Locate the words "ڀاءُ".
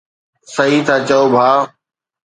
1.33-1.59